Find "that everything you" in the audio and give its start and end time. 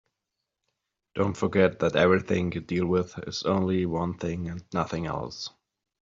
1.81-2.61